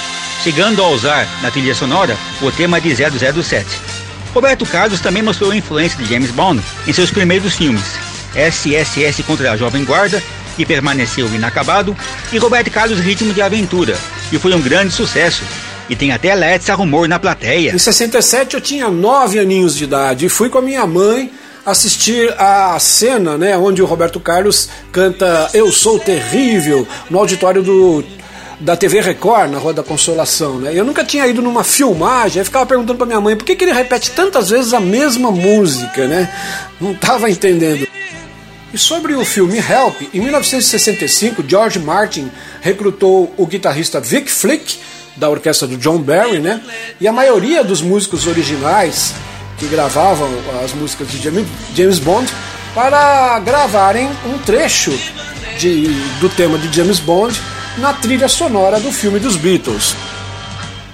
[0.43, 3.67] chegando a usar na trilha sonora o tema de 007.
[4.35, 7.85] Roberto Carlos também mostrou a influência de James Bond em seus primeiros filmes,
[8.35, 10.23] SSS contra a Jovem Guarda,
[10.57, 11.97] que permaneceu inacabado,
[12.33, 13.97] e Roberto Carlos Ritmo de Aventura,
[14.29, 15.43] que foi um grande sucesso,
[15.89, 17.75] e tem até Let's Rumor na plateia.
[17.75, 21.33] Em 67 eu tinha nove aninhos de idade e fui com a minha mãe
[21.65, 28.05] assistir a cena, né, onde o Roberto Carlos canta Eu Sou Terrível no auditório do
[28.61, 30.73] da TV Record, na Rua da Consolação, né?
[30.75, 33.65] Eu nunca tinha ido numa filmagem, aí ficava perguntando para minha mãe por que, que
[33.65, 36.33] ele repete tantas vezes a mesma música, né?
[36.81, 37.87] Não estava entendendo.
[38.73, 42.31] E sobre o filme Help, em 1965, George Martin
[42.61, 44.79] recrutou o guitarrista Vic Flick,
[45.17, 46.61] da orquestra do John Barry, né?
[47.01, 49.15] E a maioria dos músicos originais
[49.59, 50.29] que gravavam
[50.65, 51.19] as músicas de
[51.75, 52.33] James Bond
[52.75, 54.93] para gravarem um trecho
[55.59, 55.89] de,
[56.21, 57.41] do tema de James Bond
[57.79, 59.95] na trilha sonora do filme dos Beatles.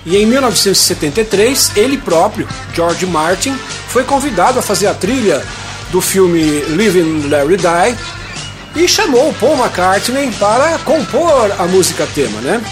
[0.07, 3.57] E em 1973, ele próprio, George Martin,
[3.89, 5.43] foi convidado a fazer a trilha
[5.91, 12.62] do filme Live Larry Die e chamou Paul McCartney para compor a música tema, né?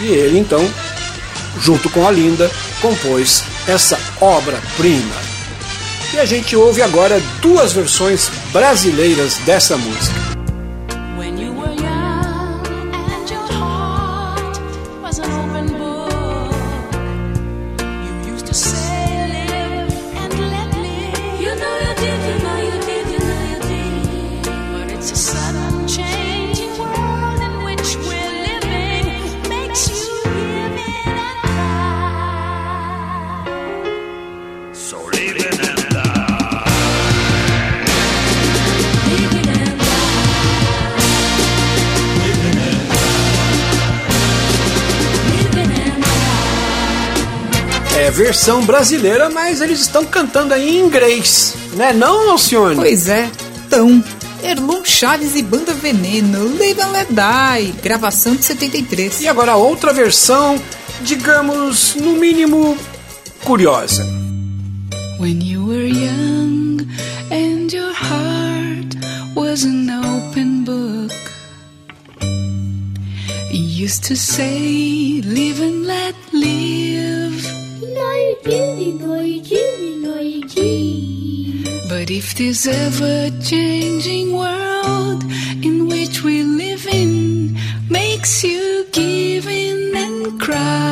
[0.00, 0.64] E ele então,
[1.60, 2.50] junto com a Linda,
[2.80, 5.16] compôs essa obra-prima.
[6.14, 10.27] E a gente ouve agora duas versões brasileiras dessa música.
[48.18, 51.92] Versão brasileira, mas eles estão cantando aí em inglês, né?
[51.92, 52.74] Não, Alcione?
[52.74, 53.30] Pois é,
[53.70, 54.02] tão.
[54.42, 59.22] Erlon Chaves e Banda Veneno, Live and Let Die, gravação de 73.
[59.22, 60.60] E agora outra versão,
[61.02, 62.76] digamos, no mínimo
[63.44, 64.04] curiosa.
[65.20, 66.88] When you were young
[67.30, 68.96] and your heart
[69.36, 71.14] was an open book
[73.52, 77.67] You used to say live and let live
[81.88, 85.24] But if this ever changing world
[85.62, 87.58] in which we live in
[87.90, 90.88] makes you give in and cry.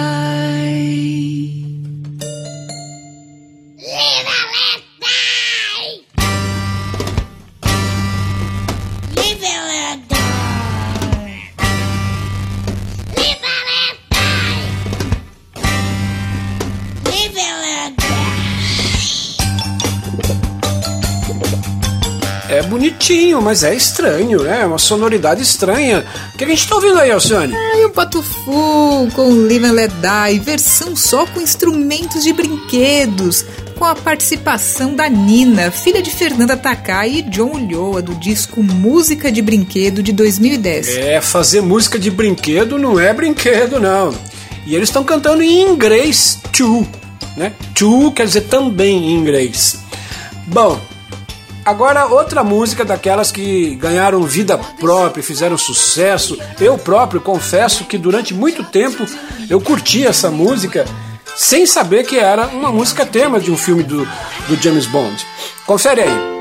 [23.46, 24.62] Mas é estranho, né?
[24.62, 26.04] É uma sonoridade estranha.
[26.34, 27.54] O que a gente tá ouvindo aí, Alcione?
[27.54, 33.44] Ai, o Pato Fu com Live and Let Die, versão só com instrumentos de brinquedos,
[33.78, 39.30] com a participação da Nina, filha de Fernanda Takai e John Ulloa, do disco Música
[39.30, 40.88] de Brinquedo de 2010.
[40.96, 44.12] É, fazer música de brinquedo não é brinquedo, não.
[44.66, 46.84] E eles estão cantando em inglês, too,
[47.36, 47.52] né?
[47.76, 49.78] To quer dizer também em inglês.
[50.48, 50.80] Bom,
[51.66, 56.38] agora outra música daquelas que ganharam vida própria, fizeram sucesso.
[56.60, 59.04] Eu próprio confesso que durante muito tempo
[59.50, 60.86] eu curti essa música
[61.34, 64.06] sem saber que era uma música tema de um filme do,
[64.48, 65.26] do James Bond.
[65.66, 66.35] Confere aí.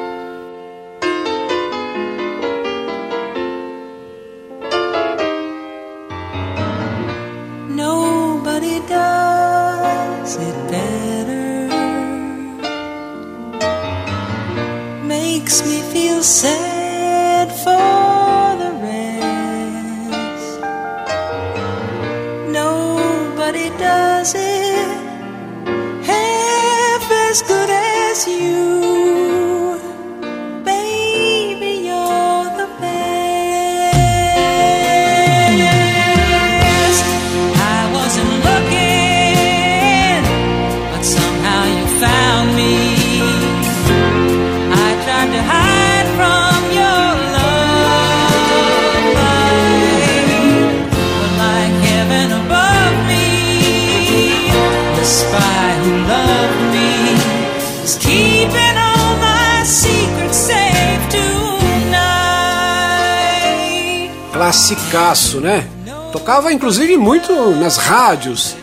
[64.56, 65.68] Classicaço, né?
[66.14, 68.56] Tocava inclusive muito nas rádios.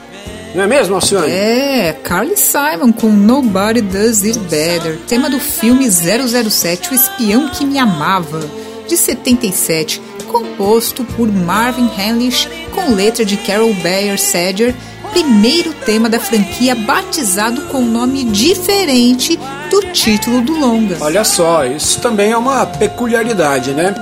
[0.54, 1.30] Não é mesmo, Alcione?
[1.30, 7.66] É, Carly Simon com Nobody Does It Better, tema do filme 007 O Espião que
[7.66, 8.40] Me Amava,
[8.88, 14.74] de 77, composto por Marvin Hamlish com letra de Carol Bayer Sager,
[15.12, 19.38] primeiro tema da franquia batizado com um nome diferente
[19.70, 20.96] do título do longa.
[21.00, 23.94] Olha só, isso também é uma peculiaridade, né?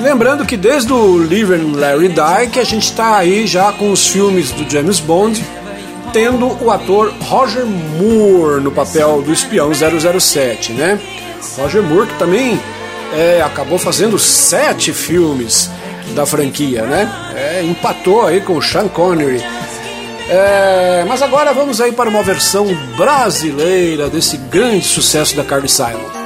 [0.00, 3.70] E lembrando que desde o Live and Larry Die que a gente está aí já
[3.70, 5.44] com os filmes do James Bond,
[6.10, 10.98] tendo o ator Roger Moore no papel do espião 007, né?
[11.58, 12.58] Roger Moore que também
[13.12, 15.70] é, acabou fazendo sete filmes
[16.14, 17.06] da franquia, né?
[17.36, 19.44] É, empatou aí com o Sean Connery.
[20.30, 26.19] É, mas agora vamos aí para uma versão brasileira desse grande sucesso da Carly Simon.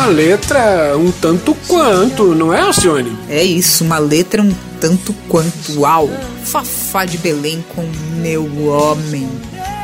[0.00, 3.14] Uma letra um tanto quanto, não é, Alcione?
[3.28, 5.78] É isso, uma letra um tanto quanto.
[5.78, 6.08] Uau!
[6.42, 7.86] Fafá de Belém com
[8.16, 9.28] Meu Homem.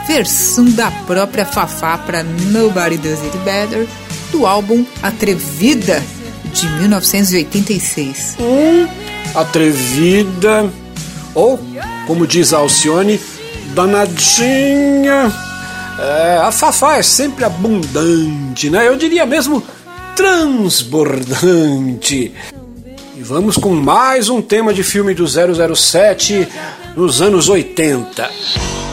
[0.07, 3.87] Versão da própria Fafá para Nobody Does It Better,
[4.33, 6.03] do álbum Atrevida,
[6.47, 8.39] de 1986.
[8.41, 8.89] Hum,
[9.35, 10.71] atrevida,
[11.35, 11.61] ou,
[12.07, 13.21] como diz a Alcione,
[13.75, 15.31] danadinha.
[15.99, 18.89] É, a Fafá é sempre abundante, né?
[18.89, 19.63] Eu diria mesmo
[20.17, 22.33] transbordante.
[23.15, 26.49] E vamos com mais um tema de filme do 007
[26.97, 28.86] nos anos 80.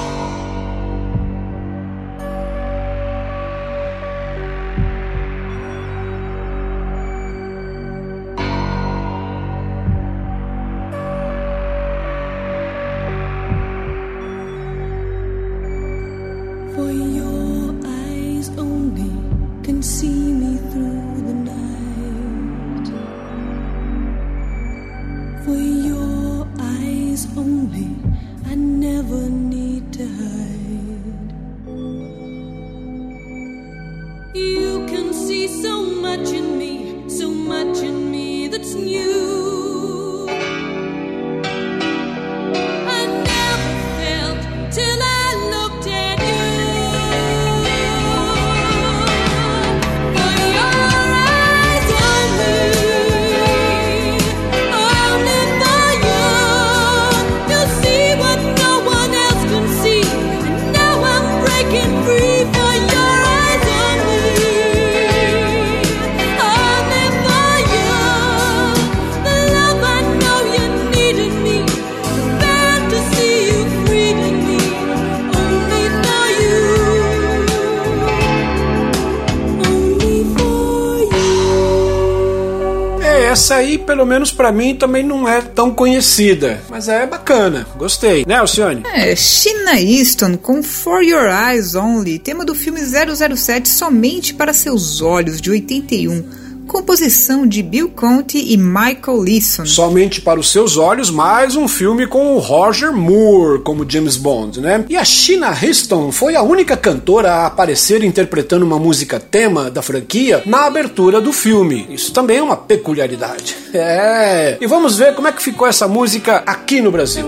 [83.44, 86.62] Essa aí, pelo menos pra mim, também não é tão conhecida.
[86.70, 88.24] Mas é bacana, gostei.
[88.26, 88.84] Né, Alcione?
[88.86, 95.02] É, China Easton com For Your Eyes Only, tema do filme 007 Somente para Seus
[95.02, 96.24] Olhos, de 81.
[96.68, 99.66] Composição de Bill Conti e Michael Leeson.
[99.66, 104.62] Somente para os seus olhos, mais um filme com o Roger Moore como James Bond,
[104.62, 104.86] né?
[104.90, 109.82] E a China Easton foi a única cantora a aparecer interpretando uma música tema da
[109.82, 111.88] franquia na abertura do filme.
[111.90, 113.56] Isso também é uma peculiaridade.
[113.74, 114.58] É.
[114.60, 117.26] E vamos ver como é que ficou essa música aqui no Brasil.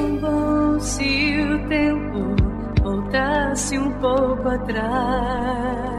[0.80, 2.36] se o tempo
[2.84, 5.95] voltasse um pouco atrás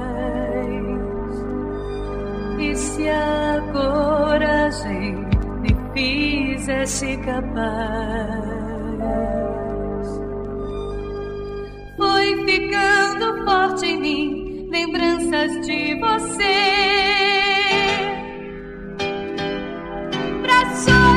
[2.59, 5.16] e se a coragem
[5.61, 8.46] me fizesse capaz.
[11.96, 16.54] Foi ficando forte em mim lembranças de você.
[20.42, 21.15] Pra solidão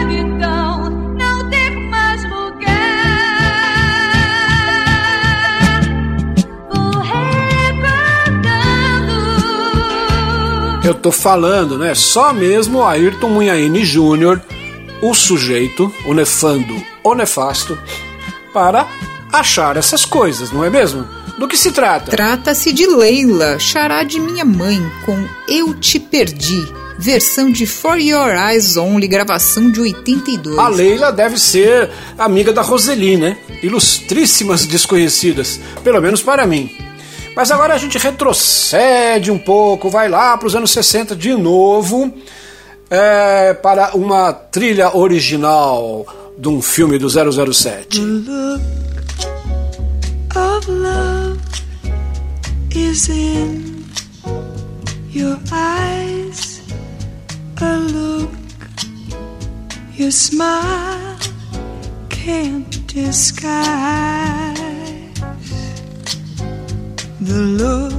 [10.90, 11.94] Eu tô falando, né?
[11.94, 14.42] Só mesmo Ayrton Munhaine Jr.,
[15.04, 17.78] o sujeito, o nefando, o nefasto,
[18.52, 18.88] para
[19.32, 21.08] achar essas coisas, não é mesmo?
[21.38, 22.10] Do que se trata?
[22.10, 26.68] Trata-se de Leila, xará de minha mãe, com Eu Te Perdi,
[26.98, 30.58] versão de For Your Eyes Only, gravação de 82.
[30.58, 33.38] A Leila deve ser amiga da Roseli, né?
[33.62, 36.89] Ilustríssimas desconhecidas, pelo menos para mim.
[37.36, 42.14] Mas agora a gente retrocede um pouco, vai lá para os anos 60 de novo,
[42.90, 46.06] é, para uma trilha original
[46.38, 48.00] de um filme do 007.
[48.00, 48.62] look
[50.36, 51.40] of love
[52.76, 53.86] is in
[55.14, 56.62] your eyes.
[57.62, 58.32] A look
[59.98, 61.18] your smile
[62.10, 64.69] can't disguise.
[67.22, 67.94] The look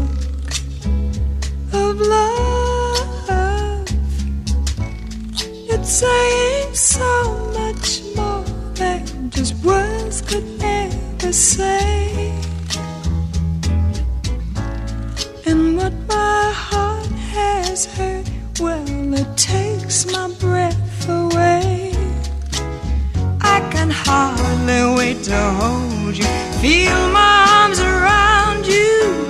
[1.74, 3.86] of love.
[5.68, 8.42] It's saying so much more
[8.76, 12.32] than just words could ever say.
[15.44, 17.06] And what my heart
[17.36, 18.26] has heard,
[18.58, 21.92] well, it takes my breath away.
[23.42, 26.24] I can hardly wait to hold you,
[26.62, 28.29] feel my arms around
[28.66, 29.26] you.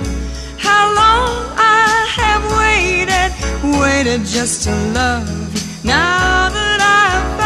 [0.57, 3.31] How long I have waited,
[3.79, 5.61] waited just to love you.
[5.83, 7.40] Now that I've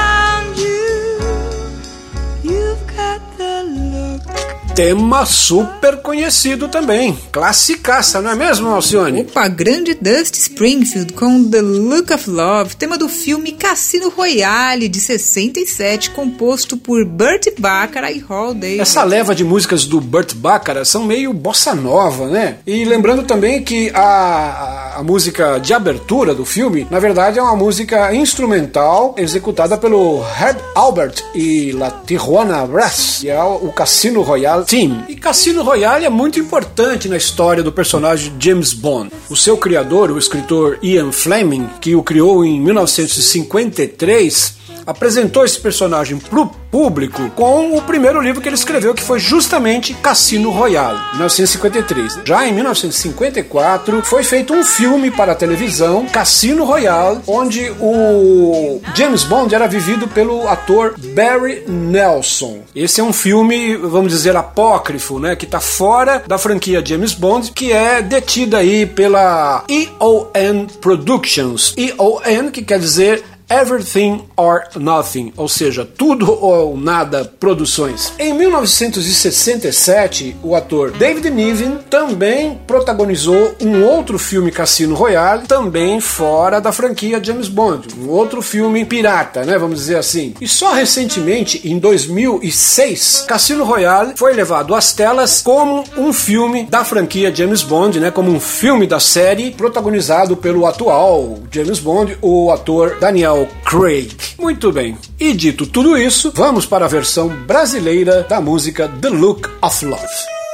[4.75, 7.17] tema super conhecido também.
[7.31, 9.21] Classicaça, não é mesmo, Alcione?
[9.21, 14.99] Opa, grande Dusty Springfield com The Look of Love, tema do filme Cassino Royale de
[14.99, 18.81] 67, composto por Burt Bacharach e Hall Davis.
[18.81, 22.57] Essa leva de músicas do Burt Bacharach são meio bossa nova, né?
[22.67, 27.55] E lembrando também que a, a música de abertura do filme, na verdade, é uma
[27.55, 34.64] música instrumental executada pelo Red Albert e La Tijuana Brass, que é o Cassino Royale
[34.65, 35.05] Team.
[35.07, 39.11] E Cassino Royale é muito importante na história do personagem James Bond.
[39.29, 44.55] O seu criador, o escritor Ian Fleming, que o criou em 1953,
[44.85, 49.93] apresentou esse personagem pro público com o primeiro livro que ele escreveu, que foi justamente
[49.93, 52.19] Cassino Royale, 1953.
[52.25, 59.23] Já em 1954 foi feito um filme para a televisão, Cassino Royale, onde o James
[59.23, 62.59] Bond era vivido pelo ator Barry Nelson.
[62.75, 67.51] Esse é um filme, vamos dizer, apócrifo, né, que está fora da franquia James Bond,
[67.51, 71.73] que é detida aí pela EON Productions.
[71.77, 78.11] EON, que quer dizer Everything or Nothing, ou seja, tudo ou nada produções.
[78.17, 86.59] Em 1967, o ator David Niven também protagonizou um outro filme Cassino Royale, também fora
[86.59, 90.33] da franquia James Bond, um outro filme pirata, né, vamos dizer assim.
[90.41, 96.83] E só recentemente, em 2006, Cassino Royale foi levado às telas como um filme da
[96.83, 102.51] franquia James Bond, né, como um filme da série protagonizado pelo atual James Bond, o
[102.51, 103.34] ator Daniel
[103.65, 104.15] Craig.
[104.39, 104.97] Muito bem.
[105.19, 110.44] E dito tudo isso, vamos para a versão brasileira da música The Look of Love.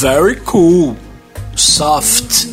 [0.00, 0.96] Very cool.
[1.54, 2.46] Soft.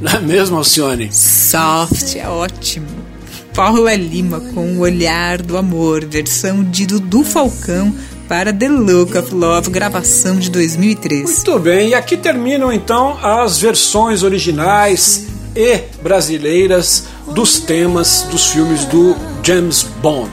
[0.00, 1.12] Não é mesmo, Alcione?
[1.12, 2.86] Soft é ótimo.
[3.54, 7.94] Paula Lima com o olhar do amor, versão de Dudu Falcão
[8.26, 11.24] para The Look of Love, gravação de 2003.
[11.24, 18.84] Muito bem, e aqui terminam então as versões originais e brasileiras dos temas dos filmes
[18.86, 20.30] do James Bond.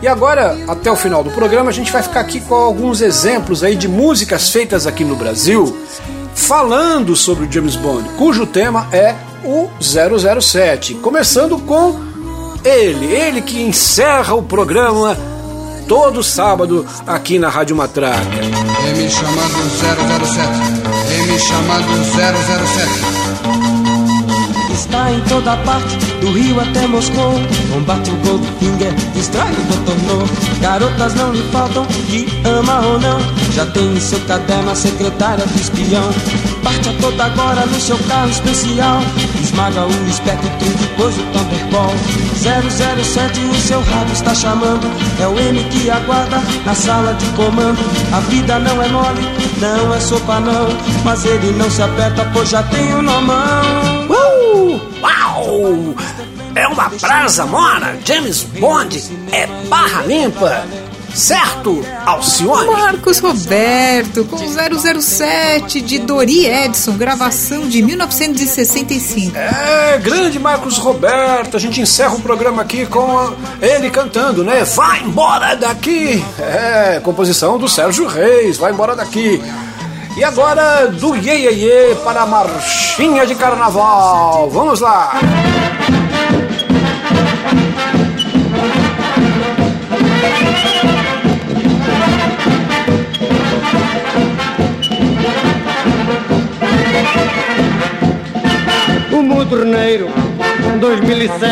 [0.00, 3.64] E agora, até o final do programa, a gente vai ficar aqui com alguns exemplos
[3.64, 5.76] aí de músicas feitas aqui no Brasil,
[6.34, 10.94] falando sobre o James Bond, cujo tema é o 007.
[10.94, 11.98] Começando com
[12.64, 15.16] ele, ele que encerra o programa
[15.88, 18.20] todo sábado aqui na Rádio Matraca.
[18.20, 19.54] M chamado
[20.26, 20.48] 007.
[21.28, 23.17] M chamado 007.
[24.78, 27.34] Está em toda parte, do Rio até Moscou.
[27.72, 29.78] Combate o Goldfinger, distrai o.
[30.06, 30.60] No.
[30.60, 33.18] Garotas não lhe faltam, que ama ou não.
[33.52, 36.08] Já tem em seu caderno a secretária do espião.
[36.62, 39.00] Parte a toda agora no seu carro especial.
[39.42, 40.48] Esmaga o espectro
[40.78, 41.92] depois o Thunderball.
[42.36, 44.88] 007 o seu rádio está chamando.
[45.20, 47.80] É o M que aguarda na sala de comando.
[48.12, 49.28] A vida não é mole,
[49.60, 50.68] não é sopa não.
[51.04, 54.17] Mas ele não se aperta, pois já tem o nomão.
[55.58, 55.94] Uau!
[56.54, 57.96] É uma brasa mora!
[58.04, 59.02] James Bond
[59.32, 60.64] é barra limpa!
[61.14, 62.70] Certo, Alcione?
[62.70, 69.36] Marcos Roberto, com 007 de Dori Edson, gravação de 1965.
[69.36, 71.56] É, grande Marcos Roberto.
[71.56, 74.62] A gente encerra o programa aqui com a- ele cantando, né?
[74.64, 76.22] Vai embora daqui!
[76.38, 79.42] É, composição do Sérgio Reis, vai embora daqui.
[80.18, 84.50] E agora do Iê Iê Iê para a Marchinha de Carnaval.
[84.50, 85.12] Vamos lá!
[99.12, 100.08] O Moderneiro
[100.80, 101.46] 2007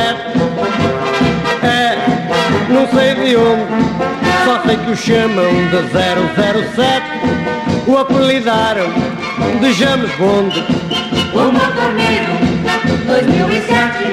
[1.62, 1.96] É,
[2.68, 3.64] não sei de onde
[4.44, 5.86] Só sei que o chamam de
[6.74, 7.05] 007
[7.87, 8.87] O apelidaram
[9.61, 10.53] de James Bond.
[11.32, 12.32] O motorneiro
[13.07, 14.05] 2007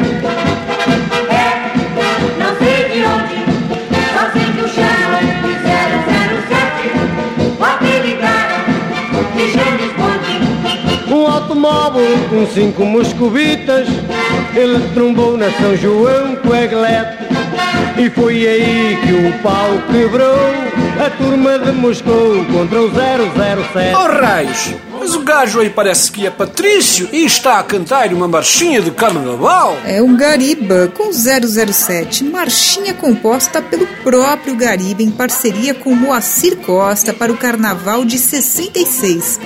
[1.29, 1.71] É,
[2.37, 3.37] não sei de onde
[4.13, 8.61] Só sei que o chamam de 007 O apelidaram
[9.35, 10.25] de James Bond.
[11.13, 13.87] Um automóvel com cinco moscovitas
[14.55, 17.23] Ele trombou na São João com a Glete
[17.97, 24.21] E foi aí que o pau quebrou A turma de Moscou contra o 007 Oh,
[24.21, 24.73] raios!
[24.99, 28.91] Mas o gajo aí parece que é Patrício e está a cantar uma marchinha de
[28.91, 29.75] carnaval.
[29.85, 37.11] É o Gariba com 007, marchinha composta pelo próprio Gariba em parceria com Moacir Costa
[37.11, 39.39] para o Carnaval de 66.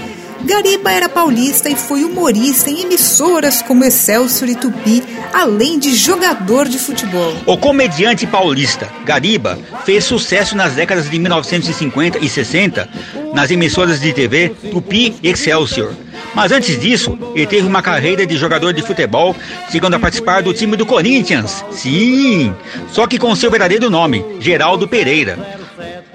[0.44, 6.68] Gariba era paulista e foi humorista em emissoras como Excelsior e Tupi, além de jogador
[6.68, 7.34] de futebol.
[7.46, 12.88] O comediante paulista Gariba fez sucesso nas décadas de 1950 e 60
[13.34, 15.94] nas emissoras de TV Tupi e Excelsior.
[16.34, 19.36] Mas antes disso, ele teve uma carreira de jogador de futebol,
[19.72, 21.64] chegando a participar do time do Corinthians.
[21.72, 22.54] Sim,
[22.92, 25.66] só que com seu verdadeiro nome, Geraldo Pereira.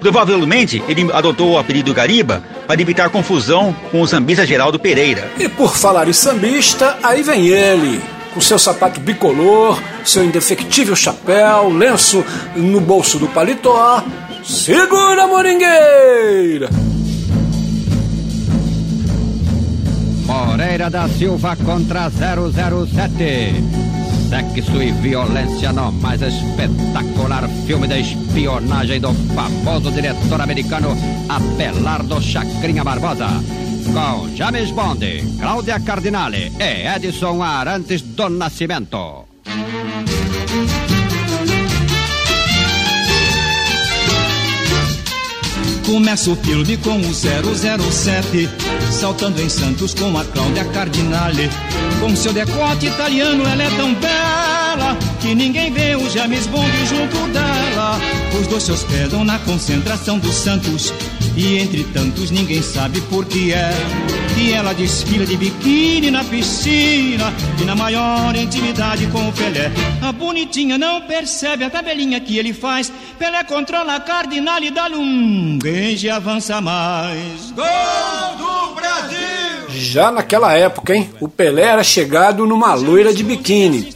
[0.03, 5.31] Provavelmente ele adotou o apelido Gariba para evitar confusão com o sambista Geraldo Pereira.
[5.39, 8.01] E por falar em sambista, aí vem ele,
[8.33, 12.21] com seu sapato bicolor, seu indefectível chapéu, lenço
[12.53, 14.03] no bolso do paletó.
[14.43, 16.69] Segura a moringueira!
[20.25, 24.02] Moreira da Silva contra 007.
[24.33, 30.97] Sexo e violência no mais espetacular filme da espionagem do famoso diretor americano
[31.29, 33.27] Abelardo Chacrinha Barbosa.
[33.93, 35.05] Com James Bond,
[35.39, 39.27] Cláudia Cardinale e Edson Arantes do Nascimento.
[45.85, 48.49] Começa o filme com o 007
[48.91, 51.49] Saltando em Santos com a Cláudia Cardinale.
[51.99, 57.27] Com seu decote italiano ela é tão bela Que ninguém vê o James Bond junto
[57.33, 57.99] dela
[58.39, 60.93] Os dois se hospedam na concentração dos Santos
[61.35, 63.71] E entre tantos ninguém sabe por que é
[64.35, 69.71] Que ela desfila de biquíni na piscina E na maior intimidade com o Pelé
[70.01, 74.95] A bonitinha não percebe a tabelinha que ele faz Pelé controla a Cardinale e dá-lhe
[74.95, 79.43] um beijo e avança mais Gol do Brasil!
[79.69, 81.09] Já naquela época, hein?
[81.19, 83.93] O Pelé era chegado numa loira de biquíni.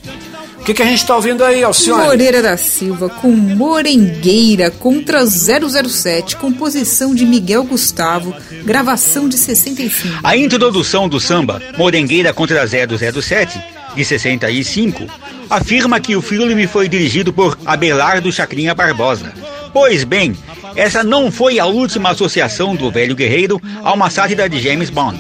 [0.67, 2.03] O que, que a gente tá ouvindo aí, Alcione?
[2.03, 10.19] Moreira da Silva com Morengueira contra 007, composição de Miguel Gustavo, gravação de 65.
[10.21, 13.63] A introdução do samba Morengueira contra 007,
[13.95, 15.07] de 65,
[15.49, 19.31] afirma que o filme foi dirigido por Abelardo Chacrinha Barbosa.
[19.71, 20.35] Pois bem,
[20.75, 25.17] essa não foi a última associação do velho guerreiro a uma sátira de James Bond.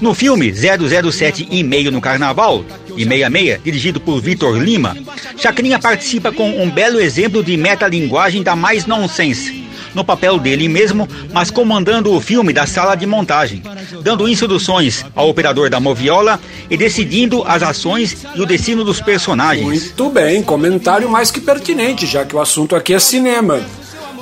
[0.00, 2.64] No filme 007 e meio no Carnaval,
[2.96, 4.96] e 66, dirigido por Vitor Lima,
[5.36, 11.08] Chacrinha participa com um belo exemplo de metalinguagem da mais nonsense, no papel dele mesmo,
[11.32, 13.62] mas comandando o filme da sala de montagem,
[14.02, 16.40] dando instruções ao operador da moviola
[16.70, 19.66] e decidindo as ações e o destino dos personagens.
[19.66, 23.60] Muito bem, comentário mais que pertinente, já que o assunto aqui é cinema.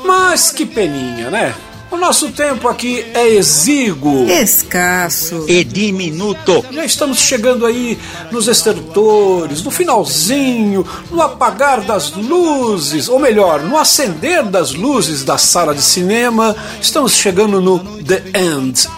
[0.05, 1.55] Mas que peninha, né?
[1.91, 4.29] O nosso tempo aqui é exíguo.
[4.29, 5.45] Escasso.
[5.49, 6.65] E diminuto.
[6.73, 7.99] Já estamos chegando aí
[8.33, 15.39] nos estertores, no finalzinho, no apagar das luzes, ou melhor, no acender das luzes da
[15.39, 16.57] sala de cinema.
[16.81, 18.89] Estamos chegando no The End.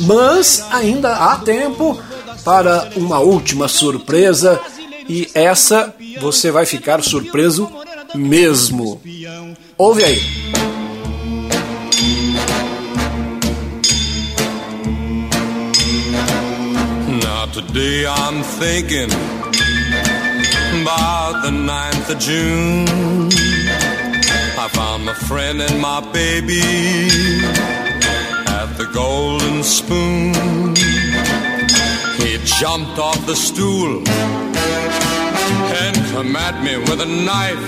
[0.00, 1.98] Mas ainda há tempo
[2.44, 4.60] para uma última surpresa
[5.08, 7.70] e essa você vai ficar surpreso
[8.14, 9.00] mesmo.
[9.78, 10.73] Ouve aí.
[17.54, 19.10] Today I'm thinking
[20.82, 23.30] about the 9th of June.
[24.58, 26.60] I found my friend and my baby
[28.58, 30.34] at the Golden Spoon.
[32.18, 34.02] He jumped off the stool
[35.82, 37.64] and come at me with a knife.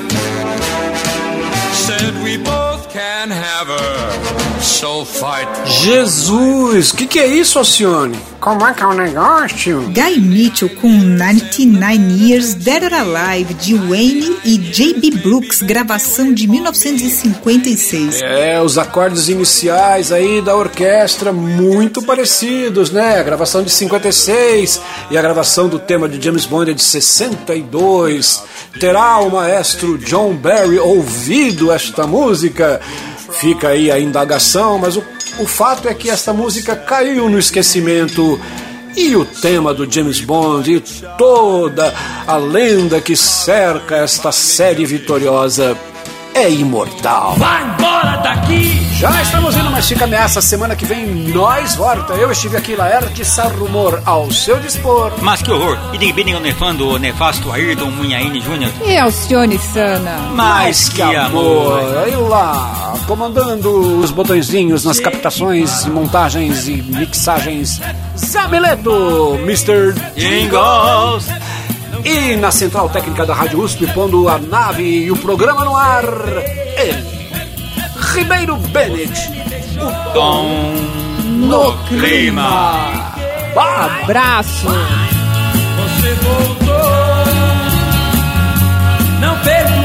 [1.86, 2.75] Said we both
[3.16, 5.48] can have her, so fight.
[5.82, 8.18] Jesus, o que, que é isso, Alcione?
[8.38, 9.80] Como é que é o negócio?
[9.88, 15.18] Guy Mitchell com 99 Years Dead or Alive de Wayne e J.B.
[15.22, 18.20] Brooks, gravação de 1956.
[18.22, 23.18] É, os acordes iniciais aí da orquestra muito parecidos, né?
[23.18, 28.44] A gravação de 56 e a gravação do tema de James Bond é de 62.
[28.78, 32.80] Terá o maestro John Barry ouvido esta música?
[33.32, 35.04] Fica aí a indagação, mas o,
[35.38, 38.40] o fato é que esta música caiu no esquecimento.
[38.96, 40.80] E o tema do James Bond e
[41.18, 41.92] toda
[42.26, 45.76] a lenda que cerca esta série vitoriosa
[46.34, 47.34] é imortal.
[47.36, 48.85] Vai embora daqui!
[48.98, 50.40] Já estamos indo, mas fica ameaça.
[50.40, 52.14] Semana que vem nós volta.
[52.14, 53.22] Eu estive aqui, Laerte
[53.58, 55.12] Rumor ao seu dispor.
[55.20, 55.76] Mas que horror!
[55.92, 58.72] E de bem o nefando, o nefasto Ayrton Munhaine Júnior.
[58.86, 60.30] E Alcione Sana.
[60.34, 61.98] Mas que amor!
[62.04, 67.78] Aí lá, comandando os botõezinhos nas captações, e montagens e mixagens,
[68.16, 69.92] Zamileto, Mr.
[70.16, 71.26] Jingles!
[72.02, 76.04] E na central técnica da Rádio USP, pondo a nave e o programa no ar,
[76.78, 77.15] ele,
[78.16, 79.30] Ribeiro Bennett,
[79.78, 80.48] o tom
[81.26, 83.12] no clima.
[83.54, 84.66] Abraço.
[85.76, 86.76] Você voltou,
[89.20, 89.75] não perde